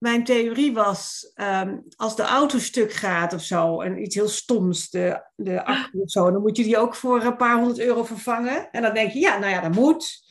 mijn 0.00 0.24
theorie 0.24 0.72
was, 0.72 1.30
ehm, 1.34 1.78
als 1.96 2.16
de 2.16 2.22
auto 2.22 2.58
stuk 2.58 2.92
gaat 2.92 3.32
of 3.32 3.42
zo, 3.42 3.80
en 3.80 4.02
iets 4.02 4.14
heel 4.14 4.28
stoms, 4.28 4.90
de, 4.90 5.22
de 5.36 5.64
accu 5.64 6.00
of 6.00 6.10
zo, 6.10 6.30
dan 6.30 6.40
moet 6.40 6.56
je 6.56 6.62
die 6.62 6.78
ook 6.78 6.94
voor 6.94 7.22
een 7.22 7.36
paar 7.36 7.56
honderd 7.56 7.78
euro 7.78 8.04
vervangen. 8.04 8.70
En 8.70 8.82
dan 8.82 8.94
denk 8.94 9.10
je, 9.10 9.18
ja, 9.18 9.38
nou 9.38 9.52
ja, 9.52 9.60
dat 9.60 9.74
moet. 9.74 10.28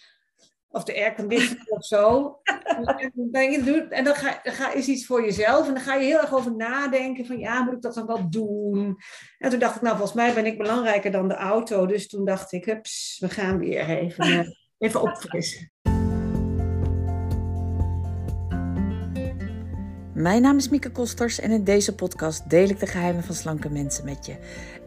Of 0.71 0.84
de 0.84 0.94
airconditioning 0.94 1.70
of 1.70 1.86
zo. 1.86 2.40
En 2.44 2.84
dan, 2.84 3.29
denk 3.32 3.66
je, 3.66 3.88
en 3.90 4.04
dan, 4.04 4.16
ga, 4.16 4.40
ga, 4.44 4.74
is 4.74 4.88
iets 4.88 5.05
voor 5.05 5.21
jezelf. 5.21 5.67
En 5.67 5.74
dan 5.74 5.83
ga 5.83 5.96
je 5.96 6.06
heel 6.06 6.22
erg 6.22 6.33
over 6.33 6.56
nadenken 6.56 7.26
van, 7.26 7.40
ja, 7.40 7.63
moet 7.63 7.74
ik 7.74 7.81
dat 7.81 7.94
dan 7.94 8.06
wel 8.06 8.29
doen? 8.29 8.97
En 9.38 9.49
toen 9.49 9.60
dacht 9.60 9.76
ik, 9.76 9.81
nou, 9.81 9.97
volgens 9.97 10.17
mij 10.17 10.33
ben 10.33 10.46
ik 10.46 10.58
belangrijker 10.58 11.12
dan 11.12 11.28
de 11.28 11.36
auto. 11.36 11.86
Dus 11.86 12.08
toen 12.08 12.26
dacht 12.26 12.51
ik, 12.51 12.65
hups, 12.65 13.17
we 13.20 13.29
gaan 13.29 13.60
weer 13.60 13.90
even, 13.90 14.26
eh, 14.26 14.47
even 14.78 15.01
opfrissen. 15.01 15.72
Mijn 20.20 20.41
naam 20.41 20.58
is 20.58 20.70
Mieke 20.70 20.91
Kosters 20.91 21.39
en 21.39 21.52
in 21.52 21.63
deze 21.63 21.95
podcast 21.95 22.49
deel 22.49 22.70
ik 22.70 22.80
de 22.80 22.88
geheimen 22.88 23.23
van 23.23 23.35
slanke 23.35 23.70
mensen 23.70 24.05
met 24.05 24.26
je. 24.26 24.35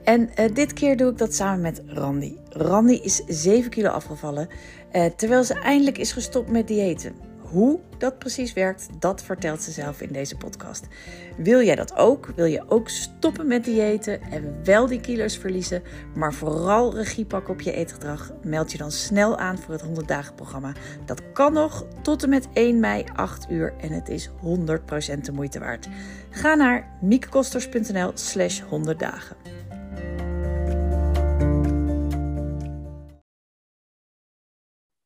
En 0.04 0.30
uh, 0.40 0.54
dit 0.54 0.72
keer 0.72 0.96
doe 0.96 1.10
ik 1.10 1.18
dat 1.18 1.34
samen 1.34 1.60
met 1.60 1.82
Randy. 1.86 2.36
Randy 2.48 2.92
is 2.92 3.22
7 3.26 3.70
kilo 3.70 3.88
afgevallen 3.88 4.48
uh, 4.92 5.04
terwijl 5.04 5.44
ze 5.44 5.54
eindelijk 5.54 5.98
is 5.98 6.12
gestopt 6.12 6.50
met 6.50 6.68
diëten. 6.68 7.14
Hoe 7.52 7.80
dat 7.98 8.18
precies 8.18 8.52
werkt, 8.52 8.88
dat 8.98 9.22
vertelt 9.22 9.62
ze 9.62 9.70
zelf 9.70 10.00
in 10.00 10.12
deze 10.12 10.36
podcast. 10.36 10.86
Wil 11.36 11.62
jij 11.62 11.74
dat 11.74 11.96
ook? 11.96 12.32
Wil 12.36 12.44
je 12.44 12.64
ook 12.68 12.88
stoppen 12.88 13.46
met 13.46 13.64
diëten 13.64 14.22
en 14.22 14.64
wel 14.64 14.86
die 14.86 15.00
kilo's 15.00 15.36
verliezen, 15.36 15.82
maar 16.14 16.34
vooral 16.34 16.94
regie 16.94 17.24
pakken 17.24 17.54
op 17.54 17.60
je 17.60 17.72
eetgedrag? 17.72 18.32
Meld 18.42 18.72
je 18.72 18.78
dan 18.78 18.90
snel 18.90 19.38
aan 19.38 19.58
voor 19.58 19.72
het 19.72 19.82
100 19.82 20.08
dagen 20.08 20.34
programma. 20.34 20.72
Dat 21.04 21.32
kan 21.32 21.52
nog 21.52 21.86
tot 22.02 22.22
en 22.22 22.28
met 22.28 22.48
1 22.52 22.80
mei 22.80 23.04
8 23.14 23.50
uur 23.50 23.74
en 23.80 23.92
het 23.92 24.08
is 24.08 24.28
100% 24.28 24.32
de 25.20 25.32
moeite 25.32 25.58
waard. 25.58 25.88
Ga 26.30 26.54
naar 26.54 26.98
miekekosters.nl 27.00 28.10
slash 28.14 28.60
100 28.60 28.98
dagen. 28.98 29.36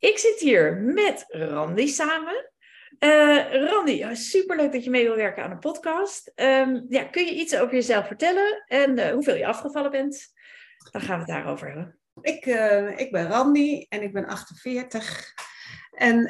Ik 0.06 0.18
zit 0.18 0.40
hier 0.40 0.76
met 0.76 1.24
Randy 1.28 1.86
samen. 1.86 2.50
Uh, 2.98 3.68
Randy, 3.70 4.14
superleuk 4.14 4.72
dat 4.72 4.84
je 4.84 4.90
mee 4.90 5.04
wil 5.04 5.16
werken 5.16 5.42
aan 5.42 5.50
een 5.50 5.58
podcast. 5.58 6.32
Um, 6.34 6.86
ja, 6.88 7.04
kun 7.04 7.24
je 7.24 7.34
iets 7.34 7.56
over 7.56 7.74
jezelf 7.74 8.06
vertellen 8.06 8.64
en 8.66 8.98
uh, 8.98 9.10
hoeveel 9.10 9.34
je 9.34 9.46
afgevallen 9.46 9.90
bent? 9.90 10.32
Dan 10.90 11.00
gaan 11.00 11.14
we 11.14 11.24
het 11.24 11.27
daarover 11.27 11.66
hebben. 11.66 11.98
Ik, 12.20 12.46
uh, 12.46 12.98
ik 12.98 13.10
ben 13.10 13.28
Randy 13.28 13.86
en 13.88 14.02
ik 14.02 14.12
ben 14.12 14.27
48. 14.27 15.34
En 15.97 16.27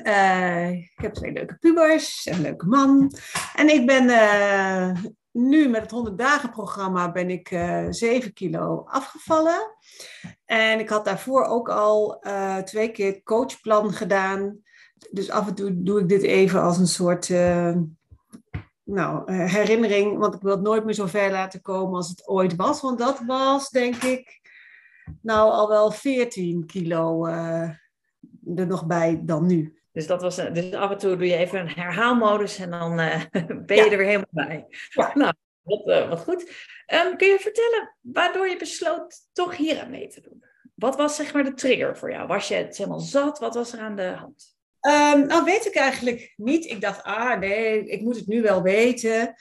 ik 0.74 0.92
heb 0.94 1.14
twee 1.14 1.32
leuke 1.32 1.56
pubers 1.58 2.26
en 2.26 2.34
een 2.34 2.40
leuke 2.40 2.66
man. 2.66 3.12
En 3.54 3.68
ik 3.68 3.86
ben 3.86 4.06
nu 5.32 5.68
met 5.68 5.80
het 5.82 5.90
100 5.90 6.18
dagen 6.18 6.50
programma 6.50 7.12
ben 7.12 7.30
ik 7.30 7.50
uh, 7.50 7.86
7 7.90 8.32
kilo 8.32 8.84
afgevallen. 8.86 9.76
En 10.44 10.78
ik 10.78 10.88
had 10.88 11.04
daarvoor 11.04 11.44
ook 11.44 11.68
al 11.68 12.24
twee 12.64 12.90
keer 12.90 13.22
coachplan 13.22 13.92
gedaan. 13.92 14.58
Dus 15.10 15.30
af 15.30 15.46
en 15.46 15.54
toe 15.54 15.82
doe 15.82 16.00
ik 16.00 16.08
dit 16.08 16.22
even 16.22 16.62
als 16.62 16.78
een 16.78 16.86
soort 16.86 17.28
nou, 18.84 19.32
herinnering. 19.32 20.18
Want 20.18 20.34
ik 20.34 20.42
wil 20.42 20.50
het 20.50 20.62
nooit 20.62 20.84
meer 20.84 20.94
zo 20.94 21.06
ver 21.06 21.30
laten 21.30 21.62
komen 21.62 21.94
als 21.94 22.08
het 22.08 22.28
ooit 22.28 22.56
was. 22.56 22.80
Want 22.80 22.98
dat 22.98 23.20
was, 23.26 23.70
denk 23.70 23.94
ik, 24.02 24.40
nou 25.22 25.50
al 25.50 25.68
wel 25.68 25.90
14 25.90 26.66
kilo 26.66 27.26
er 28.56 28.66
nog 28.66 28.86
bij 28.86 29.20
dan 29.22 29.46
nu. 29.46 29.80
Dus, 29.92 30.06
dat 30.06 30.22
was, 30.22 30.36
dus 30.36 30.72
af 30.72 30.90
en 30.90 30.98
toe 30.98 31.16
doe 31.16 31.26
je 31.26 31.36
even 31.36 31.60
een 31.60 31.68
herhaalmodus 31.68 32.58
en 32.58 32.70
dan 32.70 33.00
uh, 33.00 33.22
ben 33.66 33.76
je 33.76 33.84
ja. 33.84 33.90
er 33.90 33.96
weer 33.96 34.06
helemaal 34.06 34.26
bij. 34.30 34.66
Ja. 34.88 35.12
Nou, 35.14 35.32
wat, 35.62 35.86
uh, 35.86 36.08
wat 36.08 36.20
goed. 36.20 36.42
Um, 36.92 37.16
kun 37.16 37.28
je 37.28 37.38
vertellen 37.38 37.96
waardoor 38.00 38.48
je 38.48 38.56
besloot 38.56 39.28
toch 39.32 39.56
hier 39.56 39.80
aan 39.80 39.90
mee 39.90 40.08
te 40.08 40.20
doen? 40.20 40.44
Wat 40.74 40.96
was 40.96 41.16
zeg 41.16 41.32
maar 41.32 41.44
de 41.44 41.54
trigger 41.54 41.96
voor 41.96 42.10
jou? 42.10 42.26
Was 42.26 42.48
je 42.48 42.54
het 42.54 42.76
helemaal 42.76 43.00
zat? 43.00 43.38
Wat 43.38 43.54
was 43.54 43.72
er 43.72 43.78
aan 43.78 43.96
de 43.96 44.02
hand? 44.02 44.56
Um, 44.80 45.26
nou, 45.26 45.44
weet 45.44 45.66
ik 45.66 45.74
eigenlijk 45.74 46.32
niet. 46.36 46.64
Ik 46.64 46.80
dacht, 46.80 47.02
ah 47.02 47.38
nee, 47.38 47.88
ik 47.88 48.00
moet 48.00 48.16
het 48.16 48.26
nu 48.26 48.42
wel 48.42 48.62
weten. 48.62 49.34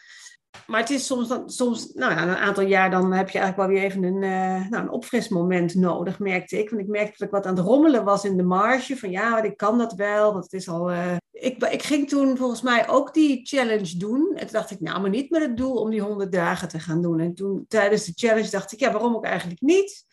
Maar 0.68 0.80
het 0.80 0.90
is 0.90 1.06
soms, 1.06 1.40
soms 1.46 1.92
nou 1.94 2.12
ja, 2.14 2.24
een 2.24 2.36
aantal 2.36 2.64
jaar, 2.64 2.92
dan 2.92 3.14
heb 3.14 3.30
je 3.30 3.40
eigenlijk 3.40 3.70
wel 3.70 3.80
weer 3.80 3.90
even 3.90 4.04
een, 4.04 4.22
uh, 4.22 4.70
nou, 4.70 4.84
een 4.84 4.90
opfrismoment 4.90 5.76
nodig, 5.76 6.20
merkte 6.20 6.60
ik. 6.60 6.70
Want 6.70 6.82
ik 6.82 6.88
merkte 6.88 7.14
dat 7.18 7.28
ik 7.28 7.34
wat 7.34 7.46
aan 7.46 7.56
het 7.56 7.66
rommelen 7.66 8.04
was 8.04 8.26
in 8.26 8.38
de 8.38 8.44
marge. 8.44 8.98
Van 8.98 9.12
ja, 9.12 9.44
ik 9.44 9.58
kan 9.58 9.78
dat 9.78 9.94
wel, 9.94 10.32
want 10.32 10.44
het 10.44 10.54
is 10.54 10.70
al... 10.70 10.92
Uh... 10.92 11.16
Ik, 11.32 11.64
ik 11.64 11.84
ging 11.84 12.10
toen 12.10 12.38
volgens 12.38 12.62
mij 12.62 12.90
ook 12.90 13.14
die 13.14 13.40
challenge 13.44 13.98
doen. 13.98 14.32
En 14.36 14.48
toen 14.48 14.60
dacht 14.60 14.72
ik, 14.72 14.80
nou, 14.80 15.02
maar 15.02 15.10
niet 15.10 15.30
met 15.30 15.42
het 15.42 15.58
doel 15.58 15.76
om 15.76 15.90
die 15.90 16.02
100 16.02 16.32
dagen 16.32 16.68
te 16.68 16.80
gaan 16.80 17.02
doen. 17.02 17.20
En 17.20 17.34
toen 17.34 17.66
tijdens 17.68 18.06
de 18.06 18.12
challenge 18.16 18.50
dacht 18.50 18.72
ik, 18.72 18.80
ja, 18.80 18.92
waarom 18.92 19.16
ook 19.16 19.26
eigenlijk 19.26 19.62
niet? 19.62 20.05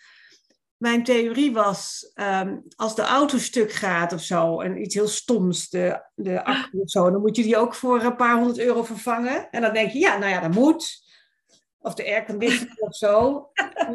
Mijn 0.83 1.05
theorie 1.05 1.53
was, 1.53 2.13
um, 2.15 2.63
als 2.77 2.95
de 2.95 3.03
auto 3.03 3.39
stuk 3.39 3.73
gaat 3.73 4.13
of 4.13 4.21
zo, 4.21 4.61
en 4.61 4.83
iets 4.83 4.95
heel 4.95 5.09
stoms, 5.09 5.69
de, 5.69 6.03
de 6.15 6.45
accu 6.45 6.79
of 6.79 6.91
zo, 6.91 7.11
dan 7.11 7.21
moet 7.21 7.37
je 7.37 7.43
die 7.43 7.57
ook 7.57 7.75
voor 7.75 8.03
een 8.03 8.17
paar 8.17 8.37
honderd 8.37 8.59
euro 8.59 8.83
vervangen. 8.83 9.51
En 9.51 9.61
dan 9.61 9.73
denk 9.73 9.91
je, 9.91 9.99
ja, 9.99 10.19
nou 10.19 10.31
ja, 10.31 10.41
dat 10.41 10.55
moet. 10.55 11.11
Of 11.79 11.95
de 11.95 12.05
airconditioning 12.05 12.79
of 12.79 12.97
zo. 12.97 13.49
En 13.55 13.95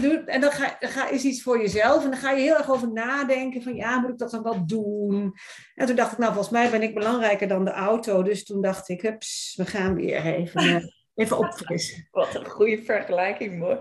dan, 0.00 0.26
en 0.26 0.40
dan, 0.40 0.50
ga, 0.50 0.76
dan 0.80 0.90
ga, 0.90 1.08
is 1.08 1.24
iets 1.24 1.42
voor 1.42 1.60
jezelf. 1.60 2.04
En 2.04 2.10
dan 2.10 2.18
ga 2.18 2.30
je 2.30 2.42
heel 2.42 2.56
erg 2.56 2.70
over 2.70 2.92
nadenken 2.92 3.62
van, 3.62 3.74
ja, 3.74 4.00
moet 4.00 4.10
ik 4.10 4.18
dat 4.18 4.30
dan 4.30 4.42
wel 4.42 4.66
doen? 4.66 5.34
En 5.74 5.86
toen 5.86 5.96
dacht 5.96 6.12
ik, 6.12 6.18
nou, 6.18 6.32
volgens 6.32 6.52
mij 6.52 6.70
ben 6.70 6.82
ik 6.82 6.94
belangrijker 6.94 7.48
dan 7.48 7.64
de 7.64 7.70
auto. 7.70 8.22
Dus 8.22 8.44
toen 8.44 8.62
dacht 8.62 8.88
ik, 8.88 9.02
hups, 9.02 9.54
we 9.56 9.66
gaan 9.66 9.94
weer 9.94 10.24
even, 10.24 10.64
uh, 10.64 10.84
even 11.14 11.38
opfrissen. 11.38 12.08
Wat 12.10 12.34
een 12.34 12.48
goede 12.48 12.82
vergelijking, 12.82 13.58
mooi. 13.58 13.78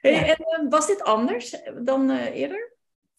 Hey, 0.00 0.36
En 0.36 0.64
uh, 0.64 0.70
was 0.70 0.86
dit 0.86 1.02
anders 1.02 1.56
dan 1.82 2.10
uh, 2.10 2.24
eerder? 2.24 2.72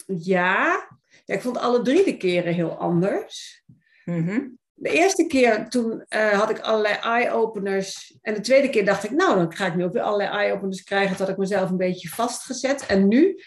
Ja. 0.05 0.87
ja, 1.25 1.33
ik 1.33 1.41
vond 1.41 1.57
alle 1.57 1.81
drie 1.81 2.03
de 2.03 2.17
keren 2.17 2.53
heel 2.53 2.77
anders. 2.77 3.63
Mm 4.05 4.27
-hmm. 4.27 4.57
De 4.73 4.89
eerste 4.89 5.27
keer 5.27 5.69
toen 5.69 6.05
uh, 6.09 6.39
had 6.39 6.49
ik 6.49 6.59
allerlei 6.59 6.95
eye-openers. 6.95 8.17
En 8.21 8.33
de 8.33 8.41
tweede 8.41 8.69
keer 8.69 8.85
dacht 8.85 9.03
ik, 9.03 9.11
nou, 9.11 9.35
dan 9.35 9.55
ga 9.55 9.65
ik 9.65 9.75
nu 9.75 9.83
ook 9.83 9.93
weer 9.93 10.01
allerlei 10.01 10.29
eye-openers 10.29 10.83
krijgen. 10.83 11.09
Dat 11.09 11.19
had 11.19 11.29
ik 11.29 11.37
mezelf 11.37 11.69
een 11.69 11.77
beetje 11.77 12.09
vastgezet. 12.09 12.85
En 12.85 13.07
nu 13.07 13.39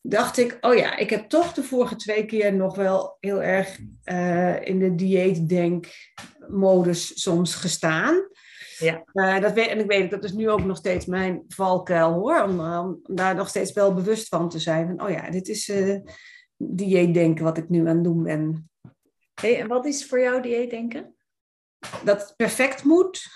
dacht 0.00 0.38
ik, 0.38 0.58
oh 0.60 0.74
ja, 0.74 0.96
ik 0.96 1.10
heb 1.10 1.28
toch 1.28 1.52
de 1.52 1.62
vorige 1.62 1.96
twee 1.96 2.24
keer 2.24 2.54
nog 2.54 2.76
wel 2.76 3.16
heel 3.20 3.42
erg 3.42 3.78
in 4.64 4.78
de 4.78 4.94
dieetdenkmodus 4.94 7.22
soms 7.22 7.54
gestaan. 7.54 8.28
Ja. 8.82 9.04
Uh, 9.12 9.40
dat 9.40 9.52
weet, 9.52 9.68
en 9.68 9.78
ik 9.78 9.86
weet, 9.86 10.10
dat 10.10 10.24
is 10.24 10.32
nu 10.32 10.50
ook 10.50 10.64
nog 10.64 10.76
steeds 10.76 11.06
mijn 11.06 11.44
valkuil 11.48 12.12
hoor. 12.12 12.42
Om, 12.42 12.60
om 12.60 13.00
daar 13.02 13.34
nog 13.34 13.48
steeds 13.48 13.72
wel 13.72 13.94
bewust 13.94 14.28
van 14.28 14.48
te 14.48 14.58
zijn. 14.58 14.86
Van, 14.86 15.06
oh 15.06 15.10
ja, 15.10 15.30
dit 15.30 15.48
is 15.48 15.68
uh, 15.68 16.00
dieetdenken 16.56 17.44
wat 17.44 17.58
ik 17.58 17.68
nu 17.68 17.88
aan 17.88 17.94
het 17.94 18.04
doen 18.04 18.22
ben. 18.22 18.70
Hey, 19.34 19.60
en 19.60 19.68
wat 19.68 19.86
is 19.86 20.06
voor 20.06 20.20
jou 20.20 20.42
dieetdenken? 20.42 21.14
Dat 22.04 22.20
het 22.20 22.36
perfect 22.36 22.84
moet. 22.84 23.26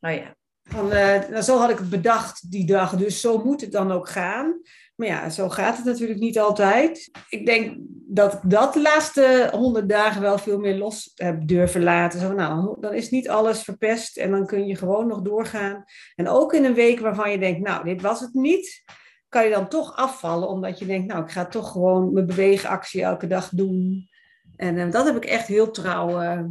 Oh 0.00 0.12
ja. 0.12 0.36
Van, 0.62 0.92
uh, 0.92 1.40
zo 1.40 1.58
had 1.58 1.70
ik 1.70 1.78
het 1.78 1.90
bedacht 1.90 2.50
die 2.50 2.66
dag, 2.66 2.96
dus 2.96 3.20
zo 3.20 3.44
moet 3.44 3.60
het 3.60 3.72
dan 3.72 3.92
ook 3.92 4.08
gaan. 4.08 4.60
Maar 5.00 5.08
ja, 5.08 5.30
zo 5.30 5.48
gaat 5.48 5.76
het 5.76 5.84
natuurlijk 5.84 6.20
niet 6.20 6.38
altijd. 6.38 7.10
Ik 7.28 7.46
denk 7.46 7.76
dat 8.06 8.32
ik 8.32 8.40
dat 8.42 8.72
de 8.72 8.80
laatste 8.80 9.48
honderd 9.52 9.88
dagen 9.88 10.20
wel 10.20 10.38
veel 10.38 10.58
meer 10.58 10.76
los 10.76 11.12
heb 11.14 11.46
durven 11.46 11.82
laten. 11.82 12.20
Zo, 12.20 12.32
nou, 12.32 12.80
dan 12.80 12.94
is 12.94 13.10
niet 13.10 13.28
alles 13.28 13.62
verpest 13.62 14.16
en 14.16 14.30
dan 14.30 14.46
kun 14.46 14.66
je 14.66 14.76
gewoon 14.76 15.06
nog 15.06 15.22
doorgaan. 15.22 15.84
En 16.14 16.28
ook 16.28 16.52
in 16.52 16.64
een 16.64 16.74
week 16.74 17.00
waarvan 17.00 17.30
je 17.30 17.38
denkt, 17.38 17.60
nou, 17.60 17.84
dit 17.84 18.02
was 18.02 18.20
het 18.20 18.34
niet, 18.34 18.82
kan 19.28 19.44
je 19.44 19.50
dan 19.50 19.68
toch 19.68 19.96
afvallen. 19.96 20.48
Omdat 20.48 20.78
je 20.78 20.86
denkt, 20.86 21.06
nou, 21.06 21.24
ik 21.24 21.30
ga 21.30 21.46
toch 21.46 21.70
gewoon 21.70 22.12
mijn 22.12 22.26
beweegactie 22.26 23.02
elke 23.02 23.26
dag 23.26 23.48
doen. 23.48 24.08
En 24.56 24.76
uh, 24.76 24.90
dat 24.90 25.06
heb 25.06 25.16
ik 25.16 25.24
echt 25.24 25.46
heel 25.46 25.70
trouw 25.70 26.22
uh, 26.22 26.44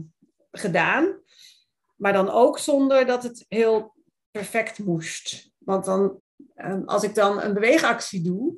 gedaan. 0.52 1.22
Maar 1.96 2.14
dan 2.14 2.30
ook 2.30 2.60
zonder 2.60 3.06
dat 3.06 3.24
het 3.24 3.46
heel 3.48 3.96
perfect 4.32 4.80
moest. 4.80 5.52
Want 5.58 5.86
dan 5.86 6.22
um, 6.56 6.84
als 6.86 7.04
ik 7.04 7.16
dan 7.16 7.42
een 7.42 7.54
beweegactie 7.54 8.22
doe, 8.22 8.54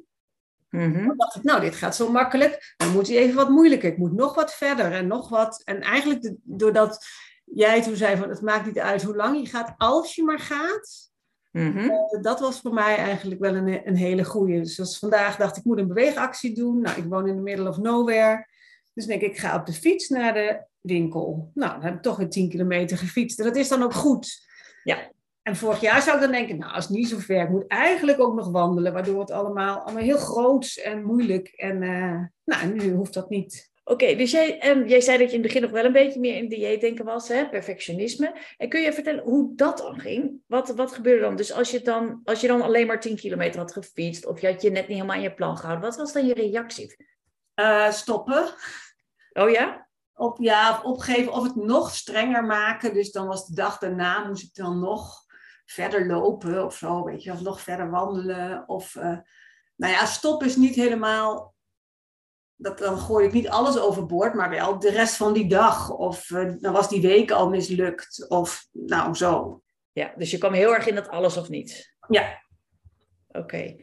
mm-hmm. 0.70 1.08
dan 1.08 1.18
dacht 1.18 1.36
ik, 1.36 1.44
nou, 1.44 1.62
dit 1.62 1.76
gaat 1.76 1.96
zo 1.96 2.12
makkelijk. 2.12 2.74
Dan 2.78 2.92
moet 2.92 3.08
hij 3.08 3.18
even 3.18 3.36
wat 3.36 3.50
moeilijker. 3.50 3.92
Ik 3.92 3.98
moet 3.98 4.14
nog 4.14 4.36
wat 4.36 4.54
verder 4.54 4.92
en 4.92 5.08
nog 5.08 5.30
wat. 5.30 5.62
En 5.64 5.82
eigenlijk 5.82 6.22
de, 6.22 6.36
doordat 6.44 7.06
jij 7.44 7.82
toen 7.82 7.96
zei 7.96 8.18
van 8.18 8.30
het 8.30 8.42
maakt 8.42 8.66
niet 8.66 8.80
uit 8.80 9.04
hoe 9.04 9.16
lang 9.16 9.40
je 9.40 9.46
gaat, 9.46 9.74
als 9.78 10.16
je 10.16 10.24
maar 10.24 10.40
gaat. 10.40 11.10
Mm-hmm. 11.52 11.92
Uh, 11.92 12.22
dat 12.22 12.40
was 12.40 12.60
voor 12.60 12.74
mij 12.74 12.96
eigenlijk 12.96 13.42
wel 13.42 13.56
een, 13.56 13.88
een 13.88 13.96
hele 13.96 14.24
goede. 14.24 14.60
Dus 14.60 14.80
als 14.80 15.00
vandaag 15.00 15.38
dacht 15.38 15.52
ik, 15.52 15.58
ik 15.58 15.66
moet 15.66 15.78
een 15.78 15.88
beweegactie 15.88 16.56
doen. 16.56 16.82
Nou, 16.82 16.98
ik 16.98 17.06
woon 17.06 17.28
in 17.28 17.36
the 17.36 17.42
middle 17.42 17.70
of 17.70 17.78
nowhere. 17.78 18.48
Dus 18.94 19.06
denk 19.06 19.22
ik, 19.22 19.32
ik 19.32 19.40
ga 19.40 19.56
op 19.56 19.66
de 19.66 19.74
fiets 19.74 20.10
naar 20.10 20.34
de 20.34 20.66
winkel. 20.82 21.52
Nou, 21.54 21.72
dan 21.74 21.84
heb 21.84 21.94
ik 21.94 22.02
toch 22.02 22.20
een 22.20 22.30
10 22.30 22.50
kilometer 22.50 22.98
gefietst. 22.98 23.40
En 23.40 23.46
dat 23.46 23.56
is 23.56 23.68
dan 23.68 23.84
ook 23.84 23.94
goed. 23.94 24.50
Ja. 24.84 25.12
En 25.42 25.56
vorig 25.56 25.82
jaar 25.82 26.02
zou 26.02 26.16
ik 26.16 26.22
dan 26.22 26.32
denken, 26.32 26.58
nou, 26.58 26.74
als 26.74 26.88
het 26.88 26.94
niet 26.94 27.10
zo 27.10 27.18
ver, 27.18 27.42
ik 27.42 27.50
moet 27.50 27.68
eigenlijk 27.68 28.20
ook 28.20 28.36
nog 28.36 28.52
wandelen, 28.52 28.94
waardoor 28.94 29.20
het 29.20 29.32
allemaal, 29.32 29.80
allemaal 29.80 30.04
heel 30.04 30.18
groot 30.18 30.80
en 30.84 31.04
moeilijk. 31.04 31.48
En 31.48 31.82
uh, 31.82 32.20
nou, 32.44 32.74
nu 32.74 32.92
hoeft 32.92 33.14
dat 33.14 33.30
niet. 33.30 33.72
Oké, 33.84 34.16
dus 34.16 34.32
jij, 34.32 34.60
en 34.60 34.88
jij 34.88 35.02
zei 35.02 35.18
dat 35.18 35.30
je 35.30 35.36
in 35.36 35.44
het 35.44 35.54
begin 35.54 35.62
nog 35.62 35.72
wel 35.72 35.86
een 35.86 35.92
beetje 35.92 36.20
meer 36.20 36.36
in 36.36 36.50
dieetdenken 36.50 37.06
was, 37.06 37.28
hè? 37.28 37.50
perfectionisme. 37.50 38.36
En 38.58 38.70
kun 38.70 38.82
je 38.82 38.94
vertellen 38.94 39.24
hoe 39.24 39.56
dat 39.56 39.78
dan 39.78 40.00
ging? 40.00 40.42
Wat, 40.48 40.70
wat 40.70 40.92
gebeurde 40.92 41.22
dan? 41.22 41.36
Dus 41.36 41.54
als 41.54 41.72
je 41.72 41.82
dan, 41.82 42.22
als 42.24 42.42
je 42.42 42.48
dan 42.48 42.62
alleen 42.62 42.88
maar 42.88 43.00
10 43.00 43.16
kilometer 43.16 43.60
had 43.60 43.74
gefietst, 43.74 44.26
of 44.26 44.42
je 44.42 44.48
had 44.48 44.62
je 44.62 44.70
net 44.70 44.88
niet 44.88 44.98
helemaal 44.98 45.16
aan 45.16 45.22
je 45.22 45.34
plan 45.34 45.58
gehouden, 45.58 45.90
wat 45.90 45.98
was 45.98 46.14
dan 46.14 46.26
je 46.26 46.34
reactie? 46.34 46.96
Uh, 47.56 47.92
stoppen. 47.92 48.46
Oh 49.34 49.50
ja? 49.50 49.88
Op, 50.14 50.38
ja, 50.40 50.70
of 50.70 50.84
opgeven 50.84 51.34
of 51.34 51.44
het 51.44 51.56
nog 51.56 51.96
strenger 51.96 52.44
maken. 52.44 52.94
Dus 52.94 53.12
dan 53.12 53.28
was 53.28 53.46
de 53.46 53.56
dag 53.56 53.78
daarna, 53.78 54.28
moest 54.28 54.44
ik 54.44 54.54
dan 54.54 54.80
nog 54.80 55.26
verder 55.72 56.08
lopen 56.08 56.66
of 56.66 56.76
zo, 56.76 57.04
weet 57.04 57.24
je, 57.24 57.32
of 57.32 57.42
nog 57.42 57.62
verder 57.62 57.90
wandelen. 57.90 58.64
Of, 58.68 58.96
uh, 58.96 59.18
nou 59.76 59.94
ja, 59.94 60.06
stop 60.06 60.44
is 60.44 60.56
niet 60.56 60.76
helemaal 60.76 61.54
dat, 62.62 62.78
dan 62.78 62.98
gooi 62.98 63.26
ik 63.26 63.34
niet 63.34 63.50
alles 63.50 63.80
overboord, 63.80 64.34
maar 64.34 64.50
wel 64.50 64.80
de 64.80 64.90
rest 64.90 65.16
van 65.16 65.34
die 65.34 65.48
dag. 65.48 65.90
Of 65.90 66.30
uh, 66.30 66.52
dan 66.60 66.74
was 66.74 66.90
die 66.90 67.02
week 67.02 67.32
al 67.32 67.50
mislukt. 67.50 68.26
Of 68.30 68.68
nou 68.72 69.16
zo. 69.16 69.62
Ja, 69.92 70.14
dus 70.18 70.32
je 70.32 70.38
kwam 70.38 70.54
heel 70.54 70.74
erg 70.74 70.88
in 70.88 70.96
dat 70.96 71.10
alles 71.10 71.38
of 71.38 71.50
niets. 71.50 71.96
Ja. 72.08 72.42
Oké. 73.28 73.76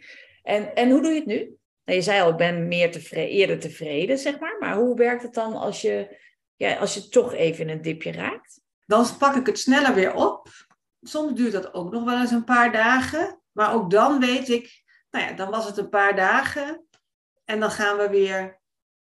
En, 0.43 0.75
en 0.75 0.91
hoe 0.91 1.03
doe 1.03 1.11
je 1.11 1.19
het 1.19 1.27
nu? 1.27 1.57
Nou, 1.85 1.99
je 1.99 2.03
zei 2.03 2.21
al, 2.21 2.31
ik 2.31 2.37
ben 2.37 2.69
meer 2.69 2.93
tevreden, 2.93 3.31
eerder 3.31 3.59
tevreden, 3.59 4.19
zeg 4.19 4.39
maar. 4.39 4.57
Maar 4.59 4.77
hoe 4.77 4.97
werkt 4.97 5.23
het 5.23 5.35
dan 5.35 5.55
als 5.55 5.81
je, 5.81 6.19
ja, 6.57 6.77
als 6.77 6.95
je 6.95 7.09
toch 7.09 7.35
even 7.35 7.69
in 7.69 7.77
een 7.77 7.83
dipje 7.83 8.13
raakt? 8.13 8.61
Dan 8.87 9.07
pak 9.19 9.35
ik 9.35 9.47
het 9.47 9.59
sneller 9.59 9.95
weer 9.95 10.15
op. 10.15 10.49
Soms 11.03 11.35
duurt 11.35 11.53
dat 11.53 11.75
ook 11.75 11.93
nog 11.93 12.05
wel 12.05 12.21
eens 12.21 12.31
een 12.31 12.45
paar 12.45 12.73
dagen. 12.73 13.41
Maar 13.53 13.75
ook 13.75 13.91
dan 13.91 14.21
weet 14.21 14.49
ik, 14.49 14.83
nou 15.11 15.25
ja, 15.25 15.33
dan 15.33 15.51
was 15.51 15.67
het 15.67 15.77
een 15.77 15.89
paar 15.89 16.17
dagen. 16.17 16.87
En 17.45 17.61
dan 17.61 17.71
gaan 17.71 17.97
we 17.97 18.09
weer 18.09 18.61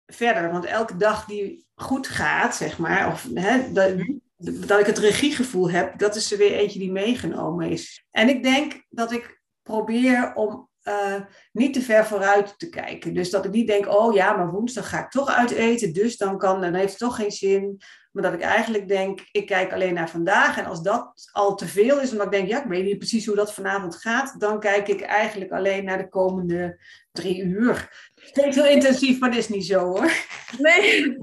verder. 0.05 0.51
Want 0.51 0.65
elke 0.65 0.97
dag 0.97 1.25
die 1.25 1.65
goed 1.75 2.07
gaat, 2.07 2.55
zeg 2.55 2.77
maar, 2.77 3.07
of 3.07 3.27
hè, 3.33 3.71
dat, 3.71 4.79
ik 4.79 4.85
het 4.85 4.97
regiegevoel 4.97 5.69
heb, 5.69 5.99
dat 5.99 6.15
is 6.15 6.31
er 6.31 6.37
weer 6.37 6.51
eentje 6.51 6.79
die 6.79 6.91
meegenomen 6.91 7.69
is. 7.69 8.05
En 8.11 8.29
ik 8.29 8.43
denk 8.43 8.85
dat 8.89 9.11
ik 9.11 9.41
probeer 9.61 10.33
om 10.33 10.69
uh, 10.83 11.21
niet 11.51 11.73
te 11.73 11.81
ver 11.81 12.05
vooruit 12.05 12.59
te 12.59 12.69
kijken. 12.69 13.13
Dus 13.13 13.29
dat 13.29 13.45
ik 13.45 13.51
niet 13.51 13.67
denk, 13.67 13.87
oh 13.87 14.13
ja, 14.13 14.35
maar 14.35 14.51
woensdag 14.51 14.89
ga 14.89 15.03
ik 15.03 15.09
toch 15.09 15.29
uit 15.29 15.51
eten, 15.51 15.93
dus 15.93 16.17
dan, 16.17 16.37
kan, 16.37 16.61
dan 16.61 16.73
heeft 16.73 16.89
het 16.89 16.99
toch 16.99 17.15
geen 17.15 17.31
zin. 17.31 17.81
Maar 18.13 18.23
dat 18.23 18.33
ik 18.33 18.41
eigenlijk 18.41 18.87
denk, 18.87 19.27
ik 19.31 19.45
kijk 19.45 19.73
alleen 19.73 19.93
naar 19.93 20.09
vandaag. 20.09 20.57
En 20.57 20.65
als 20.65 20.81
dat 20.81 21.29
al 21.31 21.55
te 21.55 21.67
veel 21.67 21.99
is, 21.99 22.11
omdat 22.11 22.25
ik 22.25 22.31
denk, 22.31 22.47
ja, 22.47 22.63
ik 22.63 22.69
weet 22.69 22.83
niet 22.83 22.97
precies 22.97 23.25
hoe 23.25 23.35
dat 23.35 23.53
vanavond 23.53 23.95
gaat, 23.95 24.39
dan 24.39 24.59
kijk 24.59 24.87
ik 24.87 25.01
eigenlijk 25.01 25.51
alleen 25.51 25.85
naar 25.85 25.97
de 25.97 26.09
komende 26.09 26.79
drie 27.11 27.41
uur. 27.43 28.09
Klinkt 28.31 28.55
heel 28.55 28.65
intensief, 28.65 29.19
maar 29.19 29.29
dat 29.29 29.39
is 29.39 29.49
niet 29.49 29.65
zo 29.65 29.79
hoor. 29.79 30.11
Nee. 30.57 31.17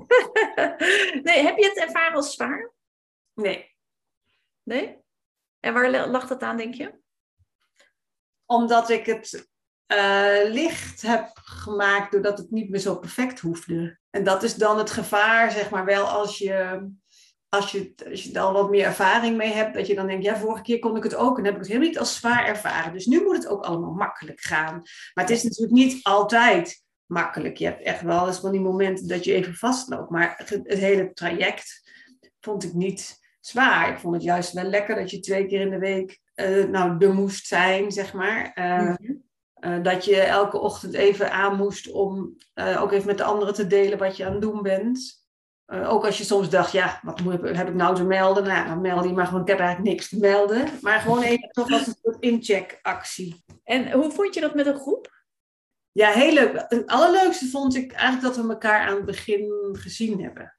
nee, 1.27 1.43
heb 1.43 1.59
je 1.59 1.67
het 1.69 1.79
ervaren 1.79 2.17
als 2.17 2.35
zwaar? 2.35 2.73
Nee. 3.35 3.77
Nee? 4.63 4.99
En 5.61 5.75
waar 5.75 6.09
lag 6.09 6.27
dat 6.27 6.43
aan, 6.43 6.57
denk 6.57 6.75
je? 6.75 7.01
Omdat 8.47 8.91
ik 8.91 9.07
het 9.07 9.49
uh, 9.93 10.53
licht 10.53 11.03
heb 11.03 11.31
gemaakt 11.35 12.13
doordat 12.13 12.39
het 12.39 12.51
niet 12.51 12.71
meer 12.71 12.81
zo 12.81 12.99
perfect 12.99 13.41
hoefde. 13.41 14.00
En 14.11 14.25
dat 14.25 14.43
is 14.43 14.55
dan 14.55 14.79
het 14.79 14.91
gevaar, 14.91 15.51
zeg 15.51 15.71
maar, 15.71 15.85
wel 15.85 16.07
als 16.07 16.39
je, 16.39 16.89
als 17.49 17.71
je, 17.71 17.95
als 18.11 18.23
je 18.23 18.33
er 18.33 18.53
wat 18.53 18.71
meer 18.71 18.85
ervaring 18.85 19.37
mee 19.37 19.53
hebt, 19.53 19.75
dat 19.75 19.87
je 19.87 19.95
dan 19.95 20.07
denkt, 20.07 20.25
ja, 20.25 20.37
vorige 20.37 20.63
keer 20.63 20.79
kon 20.79 20.97
ik 20.97 21.03
het 21.03 21.15
ook 21.15 21.39
en 21.39 21.45
heb 21.45 21.53
ik 21.55 21.59
het 21.59 21.69
helemaal 21.69 21.89
niet 21.89 21.99
als 21.99 22.17
zwaar 22.17 22.47
ervaren. 22.47 22.93
Dus 22.93 23.07
nu 23.07 23.23
moet 23.23 23.37
het 23.37 23.49
ook 23.49 23.65
allemaal 23.65 23.93
makkelijk 23.93 24.41
gaan. 24.41 24.83
Maar 25.15 25.25
het 25.25 25.31
is 25.31 25.43
natuurlijk 25.43 25.73
niet 25.73 26.03
altijd 26.03 26.83
makkelijk. 27.07 27.57
Je 27.57 27.65
hebt 27.65 27.83
echt 27.83 28.03
wel 28.03 28.27
eens 28.27 28.41
van 28.41 28.53
die 28.53 28.61
momenten 28.61 29.09
dat 29.09 29.25
je 29.25 29.35
even 29.35 29.55
vastloopt. 29.55 30.11
Maar 30.11 30.35
het, 30.37 30.61
hele 30.65 31.13
traject 31.13 31.91
vond 32.41 32.65
ik 32.65 32.73
niet 32.73 33.19
zwaar. 33.41 33.93
Ik 33.93 33.99
vond 33.99 34.15
het 34.15 34.23
juist 34.23 34.53
wel 34.53 34.65
lekker 34.65 34.95
dat 34.95 35.11
je 35.11 35.21
twee 35.21 35.47
keer 35.47 35.61
in 35.61 35.71
de 35.71 35.79
week 35.79 36.21
uh, 36.35 36.65
nou, 36.65 37.05
er 37.05 37.15
moest 37.15 37.47
zijn, 37.47 37.91
zeg 37.91 38.13
maar. 38.13 38.53
Uh, 38.55 38.95
uh, 39.61 39.83
dat 39.83 40.05
je 40.05 40.21
elke 40.21 40.59
ochtend 40.59 40.95
even 40.95 41.33
aan 41.33 41.57
moest 41.57 41.91
om 41.91 42.37
ook 42.79 42.93
even 42.93 43.07
met 43.07 43.19
de 43.19 43.25
anderen 43.25 43.55
te 43.55 43.67
delen 43.67 43.99
wat 43.99 44.17
je 44.17 44.27
aan 44.27 44.33
het 44.33 44.41
doen 44.41 44.63
bent. 44.63 45.25
ook 45.67 46.07
als 46.07 46.19
je 46.19 46.25
soms 46.25 46.51
dacht, 46.51 46.73
ja, 46.73 47.01
wat 47.03 47.21
moet, 47.21 47.57
heb 47.57 47.69
ik 47.69 47.75
nou 47.75 47.95
te 47.95 48.05
melden? 48.05 48.45
Nou, 48.45 48.69
dan 48.69 48.81
meld 48.81 49.05
je 49.05 49.13
maar 49.13 49.27
gewoon, 49.27 49.41
ik 49.41 49.49
heb 49.49 49.59
eigenlijk 49.59 49.91
niks 49.91 50.09
te 50.09 50.19
melden. 50.19 50.69
Maar 50.81 51.01
gewoon 51.01 51.23
even 51.23 51.49
toch 51.49 51.73
als 51.73 51.87
een 51.87 51.97
soort 52.03 52.21
incheckactie. 52.21 53.45
En 53.65 53.93
hoe 53.93 54.11
vond 54.11 54.35
je 54.35 54.41
dat 54.41 54.55
met 54.55 54.67
een 54.67 54.79
groep? 54.79 55.21
Ja, 55.93 56.11
heel 56.11 56.33
leuk. 56.33 56.65
Het 56.69 56.87
allerleukste 56.87 57.47
vond 57.47 57.77
ik 57.77 57.93
eigenlijk 57.93 58.35
dat 58.35 58.45
we 58.45 58.53
elkaar 58.53 58.89
aan 58.89 58.97
het 58.97 59.05
begin 59.05 59.69
gezien 59.73 60.23
hebben. 60.23 60.55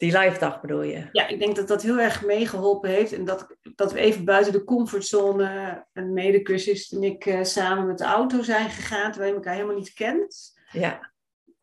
Die 0.00 0.18
live 0.18 0.38
dag 0.38 0.60
bedoel 0.60 0.82
je? 0.82 1.08
Ja, 1.12 1.28
ik 1.28 1.38
denk 1.38 1.56
dat 1.56 1.68
dat 1.68 1.82
heel 1.82 1.98
erg 1.98 2.24
meegeholpen 2.24 2.90
heeft. 2.90 3.12
En 3.12 3.24
dat, 3.24 3.56
dat 3.74 3.92
we 3.92 3.98
even 3.98 4.24
buiten 4.24 4.52
de 4.52 4.64
comfortzone, 4.64 5.86
een 5.92 6.12
medecursist 6.12 6.92
en 6.92 7.02
ik 7.02 7.26
uh, 7.26 7.42
samen 7.42 7.86
met 7.86 7.98
de 7.98 8.04
auto 8.04 8.42
zijn 8.42 8.70
gegaan, 8.70 9.10
terwijl 9.10 9.30
je 9.30 9.36
elkaar 9.36 9.54
helemaal 9.54 9.76
niet 9.76 9.92
kent. 9.92 10.60
Ja. 10.72 11.12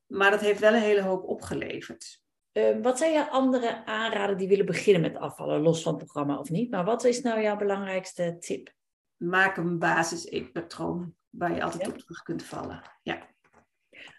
Maar 0.08 0.32
dat 0.32 0.40
heeft 0.40 0.60
wel 0.60 0.74
een 0.74 0.82
hele 0.82 1.02
hoop 1.02 1.24
opgeleverd. 1.24 2.22
Uh, 2.54 2.82
wat 2.82 2.98
zijn 2.98 3.14
jouw 3.14 3.28
andere 3.28 3.86
aanraden 3.86 4.38
die 4.38 4.48
willen 4.48 4.66
beginnen 4.66 5.02
met 5.02 5.18
afvallen, 5.18 5.62
los 5.62 5.82
van 5.82 5.94
het 5.94 6.04
programma 6.04 6.40
of 6.40 6.50
niet? 6.50 6.70
Maar 6.70 6.86
wat 6.86 7.04
is 7.04 7.22
nou 7.22 7.42
jouw 7.42 7.58
belangrijkste 7.58 8.38
tip? 8.40 8.74
Maak 9.16 9.58
een 9.58 9.80
basis-eetpatroon 9.80 11.16
waar 11.30 11.56
je 11.56 11.64
altijd 11.64 11.88
op 11.88 11.98
terug 11.98 12.24
kunt 12.24 12.44
vallen. 12.44 12.82
Ja. 13.02 13.27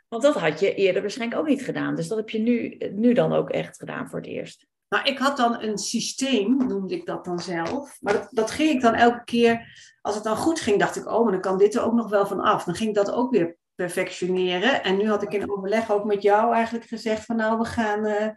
Want 0.08 0.22
dat 0.22 0.34
had 0.34 0.60
je 0.60 0.74
eerder 0.74 1.02
waarschijnlijk 1.02 1.40
ook 1.40 1.48
niet 1.48 1.62
gedaan. 1.62 1.94
Dus 1.94 2.08
dat 2.08 2.18
heb 2.18 2.30
je 2.30 2.38
nu, 2.38 2.76
nu 2.94 3.12
dan 3.12 3.32
ook 3.32 3.50
echt 3.50 3.76
gedaan 3.76 4.08
voor 4.08 4.18
het 4.18 4.28
eerst. 4.28 4.66
Nou, 4.88 5.04
ik 5.04 5.18
had 5.18 5.36
dan 5.36 5.62
een 5.62 5.78
systeem, 5.78 6.56
noemde 6.56 6.94
ik 6.94 7.06
dat 7.06 7.24
dan 7.24 7.38
zelf. 7.38 7.96
Maar 8.00 8.12
dat, 8.12 8.28
dat 8.30 8.50
ging 8.50 8.70
ik 8.70 8.80
dan 8.80 8.94
elke 8.94 9.24
keer, 9.24 9.66
als 10.00 10.14
het 10.14 10.24
dan 10.24 10.36
goed 10.36 10.60
ging, 10.60 10.78
dacht 10.78 10.96
ik, 10.96 11.06
oh, 11.06 11.22
maar 11.22 11.32
dan 11.32 11.40
kan 11.40 11.58
dit 11.58 11.74
er 11.74 11.82
ook 11.82 11.92
nog 11.92 12.08
wel 12.08 12.26
van 12.26 12.40
af. 12.40 12.64
Dan 12.64 12.74
ging 12.74 12.88
ik 12.88 12.94
dat 12.94 13.10
ook 13.10 13.30
weer 13.30 13.56
perfectioneren. 13.74 14.82
En 14.82 14.96
nu 14.96 15.08
had 15.08 15.22
ik 15.22 15.32
in 15.32 15.50
overleg 15.50 15.90
ook 15.90 16.04
met 16.04 16.22
jou 16.22 16.54
eigenlijk 16.54 16.86
gezegd 16.86 17.24
van, 17.24 17.36
nou, 17.36 17.58
we 17.58 17.64
gaan, 17.64 18.06
uh, 18.06 18.28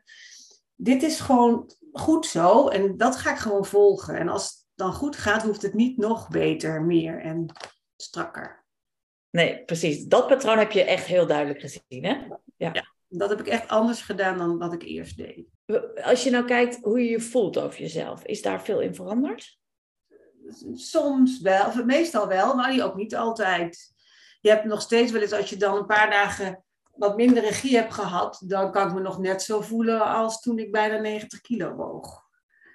dit 0.75 1.03
is 1.03 1.19
gewoon 1.19 1.71
goed 1.91 2.25
zo. 2.25 2.67
En 2.67 2.97
dat 2.97 3.15
ga 3.15 3.31
ik 3.31 3.37
gewoon 3.37 3.65
volgen. 3.65 4.17
En 4.17 4.29
als 4.29 4.43
het 4.43 4.65
dan 4.75 4.93
goed 4.93 5.15
gaat, 5.15 5.43
hoeft 5.43 5.61
het 5.61 5.73
niet 5.73 5.97
nog 5.97 6.27
beter, 6.27 6.81
meer 6.81 7.21
en 7.21 7.45
strakker. 7.95 8.60
Nee, 9.31 9.63
precies. 9.65 10.05
Dat 10.05 10.27
patroon 10.27 10.57
heb 10.57 10.71
je 10.71 10.83
echt 10.83 11.05
heel 11.05 11.27
duidelijk 11.27 11.59
gezien, 11.59 12.05
hè? 12.05 12.13
Ja. 12.57 12.69
ja. 12.73 12.93
dat 13.07 13.29
heb 13.29 13.39
ik 13.39 13.47
echt 13.47 13.67
anders 13.67 14.01
gedaan 14.01 14.37
dan 14.37 14.57
wat 14.57 14.73
ik 14.73 14.83
eerst 14.83 15.17
deed. 15.17 15.45
Als 16.03 16.23
je 16.23 16.29
nou 16.29 16.45
kijkt 16.45 16.79
hoe 16.81 17.03
je 17.03 17.09
je 17.09 17.19
voelt 17.19 17.57
over 17.57 17.79
jezelf, 17.79 18.23
is 18.25 18.41
daar 18.41 18.63
veel 18.63 18.79
in 18.79 18.95
veranderd? 18.95 19.59
Soms 20.73 21.41
wel, 21.41 21.65
of 21.65 21.83
meestal 21.85 22.27
wel, 22.27 22.55
maar 22.55 22.83
ook 22.83 22.95
niet 22.95 23.15
altijd. 23.15 23.93
Je 24.41 24.49
hebt 24.49 24.65
nog 24.65 24.81
steeds 24.81 25.11
wel 25.11 25.21
eens, 25.21 25.33
als 25.33 25.49
je 25.49 25.57
dan 25.57 25.77
een 25.77 25.85
paar 25.85 26.09
dagen 26.09 26.63
wat 26.95 27.15
minder 27.15 27.43
regie 27.43 27.75
hebt 27.75 27.93
gehad, 27.93 28.43
dan 28.45 28.71
kan 28.71 28.87
ik 28.87 28.93
me 28.93 29.01
nog 29.01 29.19
net 29.19 29.41
zo 29.41 29.61
voelen 29.61 30.01
als 30.01 30.41
toen 30.41 30.59
ik 30.59 30.71
bijna 30.71 30.97
90 30.97 31.41
kilo 31.41 31.73
woog. 31.73 32.23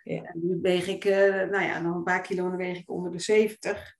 Ja. 0.04 0.23
En 0.23 0.40
nu 0.42 0.59
weeg 0.62 0.87
ik, 0.87 1.04
uh, 1.04 1.28
nou 1.28 1.64
ja, 1.64 1.81
nog 1.81 1.95
een 1.95 2.02
paar 2.02 2.21
kilo 2.21 2.49
dan 2.49 2.57
weeg 2.57 2.78
ik 2.78 2.90
onder 2.90 3.12
de 3.12 3.19
70. 3.19 3.97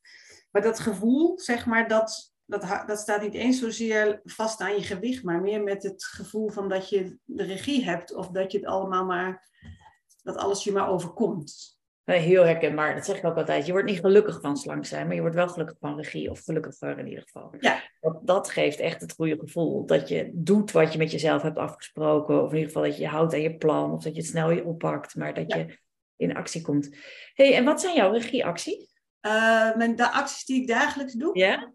Maar 0.51 0.63
dat 0.63 0.79
gevoel, 0.79 1.39
zeg 1.39 1.67
maar, 1.67 1.89
dat, 1.89 2.35
dat, 2.47 2.85
dat 2.87 2.99
staat 2.99 3.23
niet 3.23 3.35
eens 3.35 3.59
zozeer 3.59 4.21
vast 4.25 4.61
aan 4.61 4.75
je 4.75 4.83
gewicht, 4.83 5.23
maar 5.23 5.41
meer 5.41 5.63
met 5.63 5.83
het 5.83 6.05
gevoel 6.05 6.49
van 6.49 6.69
dat 6.69 6.89
je 6.89 7.19
de 7.25 7.45
regie 7.45 7.85
hebt 7.85 8.15
of 8.15 8.29
dat 8.29 8.53
je 8.53 8.59
het 8.59 8.67
allemaal 8.67 9.05
maar, 9.05 9.49
dat 10.23 10.37
alles 10.37 10.65
je 10.65 10.73
maar 10.73 10.89
overkomt. 10.89 11.75
Heel 12.05 12.45
herkenbaar, 12.45 12.95
dat 12.95 13.05
zeg 13.05 13.17
ik 13.17 13.25
ook 13.25 13.37
altijd. 13.37 13.67
Je 13.67 13.73
wordt 13.73 13.89
niet 13.89 14.01
gelukkig 14.01 14.41
van 14.41 14.57
slank 14.57 14.87
zijn, 14.87 15.07
maar 15.07 15.15
je 15.15 15.21
wordt 15.21 15.37
wel 15.37 15.49
gelukkig 15.49 15.77
van 15.81 15.97
regie 15.97 16.31
of 16.31 16.41
gelukkiger 16.45 16.99
in 16.99 17.07
ieder 17.09 17.23
geval. 17.23 17.55
Ja. 17.59 17.83
Dat, 18.01 18.21
dat 18.23 18.51
geeft 18.51 18.79
echt 18.79 19.01
het 19.01 19.13
goede 19.13 19.39
gevoel. 19.39 19.87
Dat 19.87 20.09
je 20.09 20.31
doet 20.35 20.73
wat 20.73 20.93
je 20.93 20.99
met 20.99 21.11
jezelf 21.11 21.43
hebt 21.43 21.59
afgesproken, 21.59 22.43
of 22.43 22.51
in 22.51 22.57
ieder 22.57 22.73
geval 22.73 22.89
dat 22.89 22.99
je 22.99 23.07
houdt 23.07 23.35
aan 23.35 23.41
je 23.41 23.57
plan, 23.57 23.93
of 23.93 24.03
dat 24.03 24.15
je 24.15 24.21
het 24.21 24.31
snel 24.31 24.51
je 24.51 24.65
oppakt, 24.65 25.15
maar 25.15 25.35
dat 25.35 25.53
je 25.53 25.79
in 26.17 26.37
actie 26.37 26.63
komt. 26.63 26.97
hey, 27.35 27.55
en 27.55 27.65
wat 27.65 27.81
zijn 27.81 27.97
jouw 27.97 28.13
regieacties? 28.13 28.95
Uh, 29.21 29.97
de 29.97 30.11
acties 30.13 30.45
die 30.45 30.61
ik 30.61 30.69
dagelijks 30.69 31.13
doe? 31.13 31.39
Ja. 31.39 31.73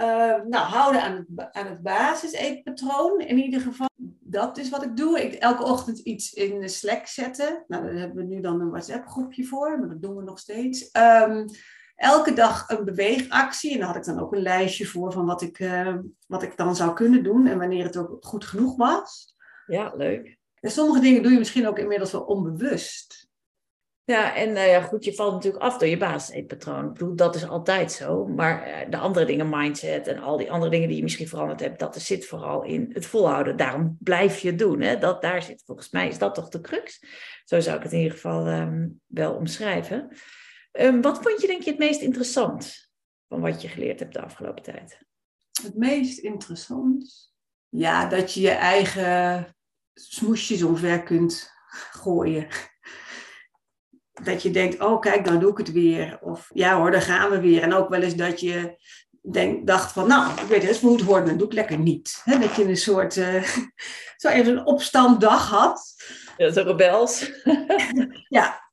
Uh, 0.00 0.06
nou, 0.48 0.66
houden 0.66 1.02
aan 1.02 1.16
het, 1.16 1.52
aan 1.52 1.66
het 1.66 1.82
basis-eetpatroon. 1.82 3.20
In 3.20 3.38
ieder 3.38 3.60
geval, 3.60 3.88
dat 4.20 4.58
is 4.58 4.68
wat 4.68 4.84
ik 4.84 4.96
doe. 4.96 5.20
Ik, 5.22 5.34
elke 5.34 5.62
ochtend 5.62 5.98
iets 5.98 6.32
in 6.32 6.60
de 6.60 6.68
Slack 6.68 7.06
zetten. 7.06 7.64
Nou, 7.68 7.84
daar 7.84 7.94
hebben 7.94 8.16
we 8.16 8.34
nu 8.34 8.40
dan 8.40 8.60
een 8.60 8.70
WhatsApp-groepje 8.70 9.44
voor, 9.44 9.78
maar 9.78 9.88
dat 9.88 10.02
doen 10.02 10.16
we 10.16 10.22
nog 10.22 10.38
steeds. 10.38 10.90
Um, 10.92 11.44
elke 11.96 12.32
dag 12.32 12.68
een 12.68 12.84
beweegactie. 12.84 13.72
En 13.72 13.78
daar 13.78 13.86
had 13.86 13.96
ik 13.96 14.04
dan 14.04 14.20
ook 14.20 14.32
een 14.32 14.42
lijstje 14.42 14.86
voor 14.86 15.12
van 15.12 15.26
wat 15.26 15.42
ik, 15.42 15.58
uh, 15.58 15.96
wat 16.26 16.42
ik 16.42 16.56
dan 16.56 16.76
zou 16.76 16.94
kunnen 16.94 17.22
doen 17.22 17.46
en 17.46 17.58
wanneer 17.58 17.84
het 17.84 17.96
ook 17.96 18.24
goed 18.24 18.44
genoeg 18.44 18.76
was. 18.76 19.34
Ja, 19.66 19.92
leuk. 19.96 20.38
En 20.60 20.70
sommige 20.70 21.00
dingen 21.00 21.22
doe 21.22 21.32
je 21.32 21.38
misschien 21.38 21.68
ook 21.68 21.78
inmiddels 21.78 22.12
wel 22.12 22.22
onbewust. 22.22 23.29
Ja, 24.04 24.34
en 24.34 24.48
uh, 24.48 24.66
ja, 24.66 24.80
goed, 24.80 25.04
je 25.04 25.14
valt 25.14 25.32
natuurlijk 25.32 25.62
af 25.62 25.78
door 25.78 25.88
je 25.88 25.96
basiseetpatroon. 25.96 26.86
Ik 26.86 26.92
bedoel, 26.92 27.16
dat 27.16 27.34
is 27.34 27.48
altijd 27.48 27.92
zo. 27.92 28.26
Maar 28.26 28.68
uh, 28.68 28.90
de 28.90 28.96
andere 28.96 29.26
dingen, 29.26 29.48
mindset 29.48 30.06
en 30.06 30.18
al 30.18 30.36
die 30.36 30.50
andere 30.50 30.70
dingen 30.70 30.88
die 30.88 30.96
je 30.96 31.02
misschien 31.02 31.28
veranderd 31.28 31.60
hebt, 31.60 31.78
dat 31.78 32.00
zit 32.00 32.26
vooral 32.26 32.64
in 32.64 32.90
het 32.92 33.06
volhouden. 33.06 33.56
Daarom 33.56 33.96
blijf 34.00 34.38
je 34.38 34.54
doen. 34.54 34.80
Hè? 34.80 34.98
Dat, 34.98 35.22
daar 35.22 35.42
zit 35.42 35.62
volgens 35.66 35.90
mij, 35.90 36.08
is 36.08 36.18
dat 36.18 36.34
toch 36.34 36.48
de 36.48 36.60
crux? 36.60 37.04
Zo 37.44 37.60
zou 37.60 37.76
ik 37.76 37.82
het 37.82 37.92
in 37.92 37.98
ieder 37.98 38.12
geval 38.12 38.48
um, 38.48 39.00
wel 39.06 39.34
omschrijven. 39.34 40.08
Um, 40.72 41.02
wat 41.02 41.22
vond 41.22 41.40
je 41.40 41.46
denk 41.46 41.62
je 41.62 41.70
het 41.70 41.78
meest 41.78 42.00
interessant 42.00 42.90
van 43.28 43.40
wat 43.40 43.62
je 43.62 43.68
geleerd 43.68 44.00
hebt 44.00 44.14
de 44.14 44.22
afgelopen 44.22 44.62
tijd? 44.62 44.98
Het 45.62 45.76
meest 45.76 46.18
interessant? 46.18 47.32
Ja, 47.68 48.06
dat 48.08 48.32
je 48.32 48.40
je 48.40 48.50
eigen 48.50 49.46
smoesjes 49.94 50.62
omver 50.62 51.02
kunt 51.02 51.50
gooien 51.90 52.46
dat 54.24 54.42
je 54.42 54.50
denkt, 54.50 54.80
oh 54.80 55.00
kijk, 55.00 55.24
nou 55.24 55.38
doe 55.38 55.50
ik 55.50 55.56
het 55.56 55.72
weer. 55.72 56.18
Of 56.20 56.50
ja 56.54 56.76
hoor, 56.76 56.90
daar 56.90 57.02
gaan 57.02 57.30
we 57.30 57.40
weer. 57.40 57.62
En 57.62 57.74
ook 57.74 57.88
wel 57.88 58.02
eens 58.02 58.16
dat 58.16 58.40
je 58.40 58.78
denk, 59.22 59.66
dacht 59.66 59.92
van, 59.92 60.08
nou, 60.08 60.32
ik 60.32 60.46
weet 60.48 60.62
het, 60.62 60.82
moet 60.82 61.02
worden, 61.02 61.38
doe 61.38 61.46
ik 61.46 61.52
lekker 61.52 61.78
niet. 61.78 62.22
dat 62.40 62.54
je 62.54 62.64
een 62.64 62.76
soort, 62.76 63.16
uh, 63.16 63.44
zo 64.16 64.28
even 64.28 64.56
een 64.56 64.66
opstanddag 64.66 65.48
had. 65.48 65.94
Ja, 66.36 66.52
zo 66.52 66.62
rebels. 66.62 67.30
ja. 68.28 68.68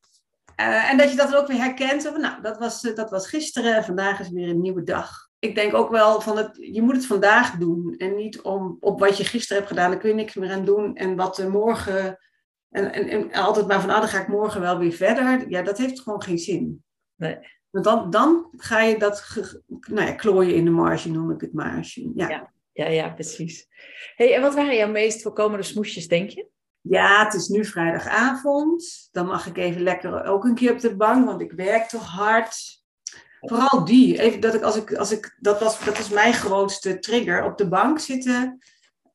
Uh, 0.62 0.92
en 0.92 0.98
dat 0.98 1.12
je 1.12 1.18
dat 1.18 1.36
ook 1.36 1.48
weer 1.48 1.58
herkent. 1.58 2.04
Van, 2.04 2.22
nou, 2.22 2.42
dat 2.42 2.58
was, 2.58 2.84
uh, 2.84 2.96
dat 2.96 3.10
was 3.10 3.28
gisteren 3.28 3.76
en 3.76 3.84
vandaag 3.84 4.20
is 4.20 4.30
weer 4.30 4.50
een 4.50 4.62
nieuwe 4.62 4.84
dag. 4.84 5.28
Ik 5.40 5.56
denk 5.56 5.74
ook 5.74 5.90
wel 5.90 6.22
van, 6.22 6.38
het, 6.38 6.58
je 6.62 6.82
moet 6.82 6.96
het 6.96 7.06
vandaag 7.06 7.52
doen. 7.52 7.96
En 7.98 8.16
niet 8.16 8.42
om, 8.42 8.78
op 8.80 9.00
wat 9.00 9.18
je 9.18 9.24
gisteren 9.24 9.58
hebt 9.58 9.68
gedaan, 9.68 9.92
daar 9.92 10.00
kun 10.00 10.10
je 10.10 10.16
niks 10.16 10.36
meer 10.36 10.52
aan 10.52 10.66
doen. 10.66 10.96
En 10.96 11.16
wat 11.16 11.38
er 11.38 11.50
morgen 11.50 12.18
en, 12.70 12.94
en, 12.94 13.10
en 13.10 13.34
altijd 13.34 13.68
maar 13.68 13.82
van, 13.82 13.90
ah, 13.90 14.00
dan 14.00 14.10
ga 14.10 14.22
ik 14.22 14.28
morgen 14.28 14.62
wel 14.62 14.78
weer 14.78 14.92
verder. 14.92 15.50
Ja, 15.50 15.62
dat 15.62 15.78
heeft 15.78 16.02
gewoon 16.02 16.24
geen 16.24 16.38
zin. 16.38 16.84
Nee. 17.16 17.38
Want 17.70 17.86
dan, 17.86 18.10
dan 18.10 18.50
ga 18.58 18.82
je 18.82 19.00
dat 19.00 19.38
nou 19.88 20.08
ja, 20.08 20.14
klooien 20.14 20.56
in 20.56 20.66
de 20.66 20.72
marge, 20.72 21.12
noem 21.12 21.32
ik 21.32 21.42
het 21.42 21.54
maar. 21.54 21.92
Ja. 22.16 22.30
ja. 22.30 22.52
Ja, 22.78 22.88
ja, 22.88 23.10
precies. 23.10 23.68
Hey, 24.16 24.36
en 24.36 24.42
wat 24.42 24.56
waren 24.56 24.76
jouw 24.76 24.92
meest 24.92 25.22
voorkomende 25.22 25.64
smoesjes, 25.64 26.08
denk 26.08 26.30
je? 26.30 26.48
Ja, 26.82 27.24
het 27.24 27.34
is 27.34 27.48
nu 27.48 27.66
vrijdagavond. 27.66 29.10
Dan 29.12 29.26
mag 29.26 29.48
ik 29.48 29.58
even 29.58 29.82
lekker 29.82 30.24
ook 30.24 30.44
een 30.44 30.56
keer 30.56 30.72
op 30.72 30.80
de 30.80 30.96
bank, 30.96 31.26
want 31.26 31.42
ik 31.42 31.52
werk 31.52 31.88
toch 31.88 32.06
hard. 32.06 32.84
Vooral 33.40 33.86
die. 33.86 34.20
Even 34.20 34.40
dat 34.40 34.54
ik, 34.54 34.62
als 34.62 34.76
ik, 34.76 34.94
als 34.94 35.12
ik, 35.12 35.38
dat, 35.40 35.60
was, 35.60 35.86
dat 35.86 35.98
is 35.98 36.10
mijn 36.10 36.34
grootste 36.34 37.00
trigger. 37.00 37.44
Op 37.44 37.58
de 37.58 37.68
bank 37.68 38.00
zitten 38.00 38.60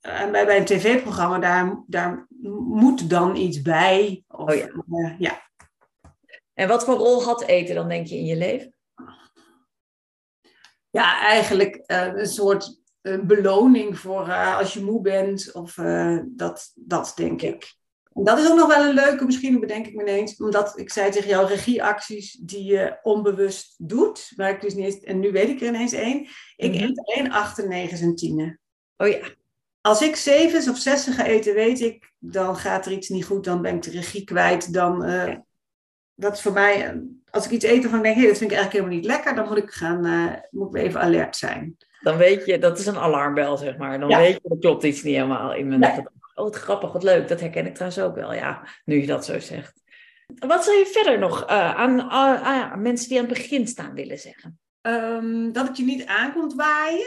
uh, 0.03 0.31
bij, 0.31 0.47
bij 0.47 0.57
een 0.57 0.65
tv-programma, 0.65 1.39
daar, 1.39 1.83
daar 1.87 2.27
moet 2.51 3.11
dan 3.11 3.37
iets 3.37 3.63
bij. 3.63 4.25
Of, 4.29 4.51
oh 4.51 4.55
ja. 4.55 4.69
Uh, 4.89 5.19
ja. 5.19 5.51
En 6.55 6.69
wat 6.69 6.85
voor 6.85 6.95
rol 6.95 7.25
had 7.25 7.43
eten 7.43 7.75
dan, 7.75 7.89
denk 7.89 8.07
je, 8.07 8.17
in 8.17 8.25
je 8.25 8.37
leven? 8.37 8.75
Ja, 10.91 11.21
eigenlijk 11.21 11.83
uh, 11.87 12.07
een 12.15 12.27
soort 12.27 12.81
beloning 13.03 13.99
voor 13.99 14.33
als 14.33 14.75
je 14.75 14.85
moe 14.85 15.01
bent. 15.01 15.53
Of 15.53 15.75
dat, 16.27 16.73
dat 16.75 17.13
denk 17.17 17.43
ik. 17.43 17.75
En 18.15 18.25
dat 18.25 18.39
is 18.39 18.51
ook 18.51 18.57
nog 18.57 18.77
wel 18.77 18.89
een 18.89 18.95
leuke, 18.95 19.25
misschien 19.25 19.61
bedenk 19.61 19.87
ik 19.87 19.95
me 19.95 20.03
ineens. 20.03 20.37
Omdat 20.37 20.79
ik 20.79 20.91
zei 20.91 21.11
tegen 21.11 21.29
jou, 21.29 21.47
regieacties 21.47 22.33
die 22.33 22.65
je 22.65 22.99
onbewust 23.03 23.75
doet. 23.79 24.33
Maar 24.37 24.51
ik 24.51 24.61
dus 24.61 24.75
niet 24.75 24.85
eens, 24.85 25.01
en 25.01 25.19
nu 25.19 25.33
weet 25.33 25.49
ik 25.49 25.61
er 25.61 25.67
ineens 25.67 25.93
één. 25.93 26.27
Ik 26.57 26.73
mm 26.73 26.79
-hmm. 26.79 26.89
eet 26.89 27.03
alleen 27.05 27.33
8, 27.33 27.67
9 27.67 27.99
en 27.99 28.15
10. 28.15 28.59
Oh 28.97 29.09
ja 29.09 29.41
als 29.83 30.03
ik 30.03 30.17
zevens 30.17 30.69
of 30.69 30.79
zessen 30.79 31.13
ga 31.13 31.25
eten, 31.25 31.55
weet 31.55 31.81
ik, 31.81 32.13
dan 32.19 32.57
gaat 32.57 32.87
er 32.87 32.93
iets 32.93 33.09
niet 33.09 33.25
goed, 33.25 33.45
dan 33.45 33.63
ben 33.63 33.75
ik 33.75 33.83
de 33.83 33.91
regie 33.91 34.25
kwijt. 34.25 34.73
Dan, 34.73 35.09
uh, 35.09 35.35
dat 36.15 36.33
is 36.33 36.43
voor 36.43 36.53
mij, 36.53 36.87
eh, 36.87 36.97
als 37.31 37.45
ik 37.45 37.51
iets 37.51 37.65
eet 37.65 37.87
van 37.87 38.03
denk, 38.03 38.17
hé, 38.17 38.27
dat 38.27 38.39
vind 38.39 38.51
ik 38.51 38.57
eigenlijk 38.57 38.73
helemaal 38.73 38.95
niet 38.95 39.05
lekker, 39.05 39.35
dan 39.35 39.49
moet 39.49 39.57
ik 39.57 39.71
gaan, 39.71 40.07
uh, 40.07 40.33
moet 40.51 40.75
ik 40.75 40.83
even 40.83 41.01
alert 41.01 41.37
zijn. 41.37 41.77
Dan 42.01 42.17
weet 42.17 42.47
je, 42.47 42.59
dat 42.59 42.79
is 42.79 42.87
een 42.87 42.99
alarmbel, 42.99 43.57
zeg 43.57 43.77
maar. 43.77 44.01
Dan 44.01 44.09
weet 44.09 44.41
je, 44.43 44.49
er 44.49 44.59
klopt 44.59 44.83
iets 44.83 45.03
niet 45.03 45.15
helemaal 45.15 45.55
in 45.55 45.69
mijn 45.69 45.81
nee. 45.81 45.99
Oh, 46.35 46.45
wat 46.45 46.57
grappig, 46.57 46.93
wat 46.93 47.03
leuk. 47.03 47.29
Dat 47.29 47.41
herken 47.41 47.67
ik 47.67 47.75
trouwens 47.75 48.03
ook 48.03 48.15
wel, 48.15 48.35
ja, 48.35 48.69
nu 48.85 49.01
je 49.01 49.07
dat 49.07 49.25
zo 49.25 49.39
zegt. 49.39 49.83
Wat 50.39 50.65
zou 50.65 50.77
je 50.77 50.87
verder 50.87 51.19
nog 51.19 51.43
uh, 51.43 51.75
aan, 51.75 52.01
aan, 52.01 52.83
mensen 52.83 53.09
die 53.09 53.19
aan 53.19 53.25
het 53.25 53.35
begin 53.35 53.67
staan 53.67 53.95
willen 53.95 54.19
zeggen? 54.19 54.59
Um, 54.83 55.53
dat 55.53 55.69
het 55.69 55.77
je 55.77 55.85
niet 55.85 56.07
aankomt 56.07 56.55
waaien. 56.55 57.07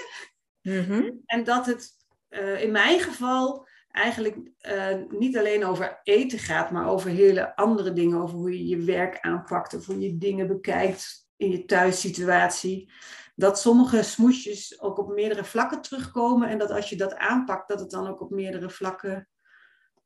Mm 0.61 0.85
-hmm. 0.85 1.21
En 1.25 1.43
dat 1.43 1.65
het 1.65 2.04
uh, 2.35 2.61
in 2.61 2.71
mijn 2.71 2.99
geval 2.99 3.67
eigenlijk 3.91 4.37
uh, 4.61 4.95
niet 5.09 5.37
alleen 5.37 5.65
over 5.65 5.99
eten 6.03 6.39
gaat, 6.39 6.71
maar 6.71 6.87
over 6.87 7.09
hele 7.09 7.55
andere 7.55 7.93
dingen. 7.93 8.21
Over 8.21 8.37
hoe 8.37 8.51
je 8.51 8.67
je 8.67 8.83
werk 8.83 9.19
aanpakt 9.19 9.73
of 9.73 9.85
hoe 9.85 9.99
je 9.99 10.17
dingen 10.17 10.47
bekijkt 10.47 11.27
in 11.35 11.51
je 11.51 11.65
thuissituatie. 11.65 12.91
Dat 13.35 13.59
sommige 13.59 14.03
smoesjes 14.03 14.81
ook 14.81 14.97
op 14.97 15.13
meerdere 15.13 15.43
vlakken 15.43 15.81
terugkomen. 15.81 16.49
En 16.49 16.57
dat 16.57 16.71
als 16.71 16.89
je 16.89 16.95
dat 16.95 17.15
aanpakt, 17.15 17.67
dat 17.67 17.79
het 17.79 17.89
dan 17.89 18.07
ook 18.07 18.21
op 18.21 18.29
meerdere 18.29 18.69
vlakken 18.69 19.29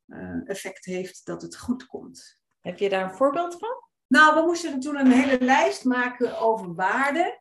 uh, 0.06 0.48
effect 0.48 0.84
heeft 0.84 1.26
dat 1.26 1.42
het 1.42 1.56
goed 1.56 1.86
komt. 1.86 2.40
Heb 2.60 2.78
je 2.78 2.88
daar 2.88 3.04
een 3.04 3.16
voorbeeld 3.16 3.58
van? 3.58 3.82
Nou, 4.06 4.34
we 4.34 4.46
moesten 4.46 4.80
toen 4.80 4.98
een 4.98 5.12
hele 5.12 5.44
lijst 5.44 5.84
maken 5.84 6.38
over 6.38 6.74
waarden. 6.74 7.40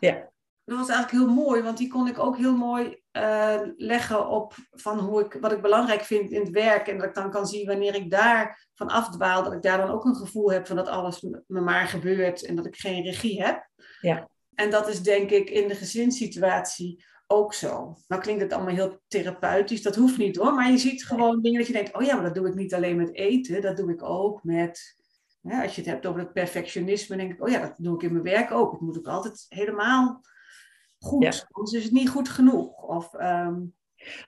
Ja. 0.00 0.30
Dat 0.64 0.78
was 0.78 0.88
eigenlijk 0.88 1.24
heel 1.24 1.34
mooi, 1.34 1.62
want 1.62 1.78
die 1.78 1.88
kon 1.88 2.06
ik 2.06 2.18
ook 2.18 2.36
heel 2.36 2.56
mooi 2.56 3.01
uh, 3.12 3.60
leggen 3.76 4.28
op 4.28 4.54
van 4.70 4.98
hoe 4.98 5.24
ik, 5.24 5.36
wat 5.40 5.52
ik 5.52 5.62
belangrijk 5.62 6.00
vind 6.00 6.30
in 6.30 6.40
het 6.40 6.50
werk. 6.50 6.88
En 6.88 6.98
dat 6.98 7.06
ik 7.06 7.14
dan 7.14 7.30
kan 7.30 7.46
zien 7.46 7.66
wanneer 7.66 7.94
ik 7.94 8.10
daar 8.10 8.68
van 8.74 8.88
afdwaal, 8.88 9.42
dat 9.42 9.52
ik 9.52 9.62
daar 9.62 9.78
dan 9.78 9.90
ook 9.90 10.04
een 10.04 10.16
gevoel 10.16 10.52
heb 10.52 10.66
van 10.66 10.76
dat 10.76 10.88
alles 10.88 11.20
me 11.20 11.60
maar 11.60 11.86
gebeurt 11.86 12.44
en 12.44 12.56
dat 12.56 12.66
ik 12.66 12.76
geen 12.76 13.02
regie 13.02 13.42
heb. 13.42 13.68
Ja. 14.00 14.28
En 14.54 14.70
dat 14.70 14.88
is 14.88 15.02
denk 15.02 15.30
ik 15.30 15.50
in 15.50 15.68
de 15.68 15.74
gezinssituatie 15.74 17.04
ook 17.26 17.54
zo. 17.54 17.96
Nou 18.08 18.22
klinkt 18.22 18.42
het 18.42 18.52
allemaal 18.52 18.74
heel 18.74 19.00
therapeutisch, 19.08 19.82
dat 19.82 19.96
hoeft 19.96 20.18
niet 20.18 20.36
hoor. 20.36 20.54
Maar 20.54 20.70
je 20.70 20.78
ziet 20.78 21.04
gewoon 21.04 21.42
dingen 21.42 21.58
dat 21.58 21.66
je 21.66 21.72
denkt, 21.72 21.94
oh 21.94 22.02
ja, 22.02 22.14
maar 22.14 22.24
dat 22.24 22.34
doe 22.34 22.48
ik 22.48 22.54
niet 22.54 22.74
alleen 22.74 22.96
met 22.96 23.14
eten, 23.14 23.62
dat 23.62 23.76
doe 23.76 23.92
ik 23.92 24.02
ook 24.02 24.44
met... 24.44 24.96
als 25.42 25.74
je 25.74 25.80
het 25.80 25.90
hebt 25.90 26.06
over 26.06 26.20
het 26.20 26.32
perfectionisme, 26.32 27.16
denk 27.16 27.32
ik, 27.32 27.42
oh 27.42 27.50
ja, 27.50 27.60
dat 27.60 27.74
doe 27.76 27.94
ik 27.94 28.02
in 28.02 28.12
mijn 28.12 28.24
werk 28.24 28.50
ook. 28.50 28.72
Het 28.72 28.80
moet 28.80 28.98
ook 28.98 29.06
altijd 29.06 29.46
helemaal 29.48 30.20
goed. 31.02 31.22
Ja. 31.22 31.46
Anders 31.50 31.76
is 31.76 31.84
het 31.84 31.92
niet 31.92 32.08
goed 32.08 32.28
genoeg. 32.28 32.82
Of, 32.82 33.14
um... 33.14 33.74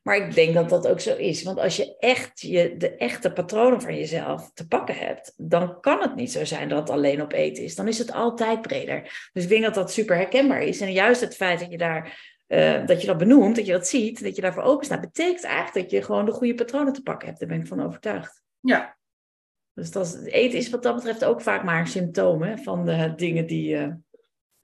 Maar 0.03 0.17
ik 0.17 0.35
denk 0.35 0.55
dat 0.55 0.69
dat 0.69 0.89
ook 0.89 1.01
zo 1.01 1.17
is. 1.17 1.43
Want 1.43 1.59
als 1.59 1.77
je 1.77 1.97
echt 1.99 2.41
je, 2.41 2.77
de 2.77 2.97
echte 2.97 3.33
patronen 3.33 3.81
van 3.81 3.97
jezelf 3.97 4.51
te 4.55 4.67
pakken 4.67 4.95
hebt, 4.95 5.33
dan 5.37 5.81
kan 5.81 6.01
het 6.01 6.15
niet 6.15 6.33
zo 6.33 6.45
zijn 6.45 6.69
dat 6.69 6.79
het 6.79 6.91
alleen 6.91 7.23
op 7.23 7.33
eten 7.33 7.65
is. 7.65 7.75
Dan 7.75 7.89
is 7.89 7.99
het 7.99 8.13
altijd 8.13 8.63
breder. 8.63 9.29
Dus 9.33 9.43
ik 9.43 9.49
denk 9.49 9.63
dat 9.63 9.75
dat 9.75 9.93
super 9.93 10.17
herkenbaar 10.17 10.63
is. 10.63 10.81
En 10.81 10.93
juist 10.93 11.21
het 11.21 11.37
feit 11.37 11.61
dat 11.61 11.71
je 11.71 11.79
daar. 11.79 12.33
Uh, 12.49 12.87
dat 12.87 13.01
je 13.01 13.07
dat 13.07 13.19
benoemt, 13.19 13.57
dat 13.57 13.67
je 13.67 13.73
dat 13.73 13.89
ziet, 13.89 14.23
dat 14.23 14.37
je 14.37 14.43
daarvoor 14.43 14.63
open 14.63 14.85
staat, 14.85 15.01
betekent 15.01 15.45
eigenlijk 15.45 15.75
dat 15.75 15.91
je 15.91 16.07
gewoon 16.07 16.25
de 16.25 16.33
goede 16.33 16.55
patronen 16.55 16.93
te 16.93 17.03
pakken 17.03 17.29
hebt. 17.29 17.41
Daar 17.41 17.49
ben 17.49 17.61
ik 17.61 17.67
van 17.67 17.83
overtuigd. 17.83 18.43
Ja. 18.61 18.97
Dus 19.75 19.91
dat, 19.91 20.23
eten 20.25 20.59
is 20.59 20.71
wat 20.71 20.83
dat 20.83 20.95
betreft 20.95 21.25
ook 21.25 21.41
vaak 21.41 21.65
maar 21.65 21.87
symptomen 21.87 22.59
van 22.59 22.85
de 22.85 23.13
dingen 23.17 23.47
die, 23.47 23.77
uh, 23.77 23.93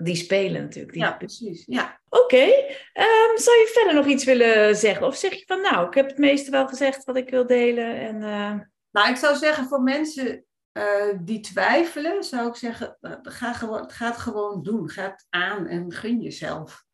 die 0.03 0.17
spelen 0.17 0.63
natuurlijk. 0.63 0.93
Die... 0.93 1.03
Ja, 1.03 1.13
precies. 1.13 1.63
Ja. 1.67 2.01
Oké. 2.09 2.23
Okay. 2.23 2.51
Um, 2.95 3.39
zou 3.39 3.57
je 3.57 3.71
verder 3.73 3.95
nog 3.95 4.07
iets 4.07 4.25
willen 4.25 4.77
zeggen? 4.77 5.07
Of 5.07 5.17
zeg 5.17 5.35
je 5.35 5.45
van, 5.47 5.61
nou, 5.61 5.87
ik 5.87 5.95
heb 5.95 6.09
het 6.09 6.19
meeste 6.19 6.51
wel 6.51 6.69
gezegd 6.69 7.05
wat 7.05 7.17
ik 7.17 7.31
wil 7.31 7.47
delen. 7.47 7.95
En, 7.95 8.17
uh... 8.17 8.61
Nou, 8.91 9.11
ik 9.11 9.17
zou 9.17 9.37
zeggen 9.37 9.67
voor 9.67 9.83
mensen 9.83 10.45
uh, 10.73 11.19
die 11.21 11.41
twijfelen, 11.41 12.25
zou 12.25 12.49
ik 12.49 12.55
zeggen, 12.55 12.97
uh, 13.01 13.13
ga, 13.23 13.53
gewoon, 13.53 13.91
ga 13.91 14.07
het 14.07 14.17
gewoon 14.17 14.63
doen. 14.63 14.91
Ga 14.91 15.03
het 15.03 15.27
aan 15.29 15.67
en 15.67 15.93
gun 15.93 16.21
jezelf 16.21 16.85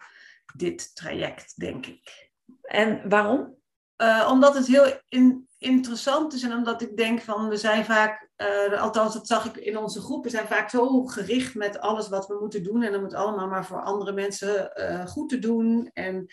dit 0.55 0.95
traject, 0.95 1.61
denk 1.61 1.87
ik. 1.87 2.31
En 2.63 3.09
waarom? 3.09 3.55
omdat 4.29 4.55
het 4.55 4.67
heel 4.67 5.01
in, 5.09 5.46
interessant 5.59 6.33
is 6.33 6.43
en 6.43 6.53
omdat 6.53 6.83
ik 6.83 6.97
denk 6.97 7.21
van, 7.21 7.49
we 7.49 7.57
zijn 7.57 7.85
vaak 7.85 8.29
uh, 8.37 8.83
althans, 8.83 9.15
dat 9.15 9.27
zag 9.27 9.45
ik 9.45 9.57
in 9.57 9.79
onze 9.79 10.01
groep. 10.01 10.25
We 10.25 10.31
zijn 10.31 10.47
vaak 10.47 10.71
zo 10.71 11.05
gericht 11.05 11.55
met 11.55 11.79
alles 11.79 12.09
wat 12.09 12.27
we 12.27 12.37
moeten 12.41 12.63
doen. 12.63 12.83
En 12.83 12.93
dan 12.93 13.01
moet 13.03 13.15
allemaal 13.15 13.49
maar 13.49 13.67
voor 13.67 13.83
andere 13.83 14.13
mensen 14.13 14.73
uh, 14.75 15.07
goed 15.07 15.29
te 15.29 15.39
doen. 15.39 15.91
En 15.93 16.27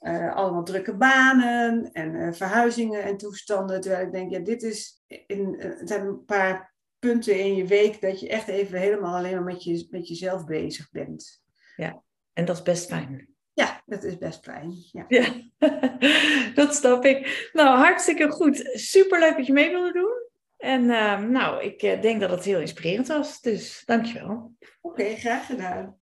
uh, 0.00 0.34
allemaal 0.34 0.64
drukke 0.64 0.96
banen 0.96 1.92
en 1.92 2.34
verhuizingen 2.34 3.02
en 3.02 3.16
toestanden. 3.16 3.80
Terwijl 3.80 4.06
ik 4.06 4.12
denk, 4.12 4.30
ja, 4.30 4.38
dit 4.38 4.62
is. 4.62 5.02
In, 5.26 5.54
het 5.58 5.88
zijn 5.88 6.06
een 6.06 6.24
paar 6.24 6.74
punten 6.98 7.38
in 7.38 7.54
je 7.54 7.66
week 7.66 8.00
dat 8.00 8.20
je 8.20 8.28
echt 8.28 8.48
even 8.48 8.78
helemaal 8.78 9.16
alleen 9.16 9.34
maar 9.34 9.42
met, 9.42 9.64
je, 9.64 9.86
met 9.90 10.08
jezelf 10.08 10.44
bezig 10.44 10.90
bent. 10.90 11.42
Ja, 11.76 12.02
en 12.32 12.44
dat 12.44 12.56
is 12.56 12.62
best 12.62 12.86
fijn. 12.86 13.35
Ja, 13.56 13.82
dat 13.86 14.04
is 14.04 14.18
best 14.18 14.44
fijn. 14.44 14.72
Ja, 14.92 15.04
ja 15.08 15.24
dat 16.54 16.74
snap 16.74 17.04
ik. 17.04 17.50
Nou, 17.52 17.78
hartstikke 17.78 18.30
goed. 18.30 18.70
Superleuk 18.72 19.36
dat 19.36 19.46
je 19.46 19.52
mee 19.52 19.70
wilde 19.70 19.92
doen. 19.92 20.24
En 20.56 20.82
uh, 20.82 21.18
nou, 21.18 21.62
ik 21.64 21.82
eh, 21.82 22.00
denk 22.00 22.20
dat 22.20 22.30
het 22.30 22.44
heel 22.44 22.60
inspirerend 22.60 23.08
was. 23.08 23.40
Dus 23.40 23.82
dankjewel. 23.84 24.52
Oké, 24.80 25.02
okay, 25.02 25.16
graag 25.16 25.46
gedaan. 25.46 25.94